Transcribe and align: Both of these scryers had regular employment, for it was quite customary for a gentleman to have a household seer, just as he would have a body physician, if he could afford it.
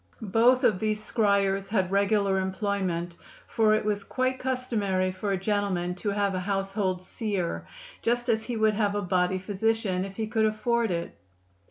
Both 0.33 0.63
of 0.63 0.79
these 0.79 0.99
scryers 0.99 1.67
had 1.67 1.91
regular 1.91 2.39
employment, 2.39 3.17
for 3.45 3.75
it 3.75 3.85
was 3.85 4.03
quite 4.03 4.39
customary 4.39 5.11
for 5.11 5.31
a 5.31 5.37
gentleman 5.37 5.93
to 6.01 6.09
have 6.09 6.33
a 6.33 6.39
household 6.39 7.03
seer, 7.03 7.67
just 8.01 8.27
as 8.27 8.41
he 8.45 8.57
would 8.57 8.73
have 8.73 8.95
a 8.95 9.03
body 9.03 9.37
physician, 9.37 10.03
if 10.03 10.15
he 10.17 10.25
could 10.25 10.47
afford 10.47 10.89
it. 10.89 11.15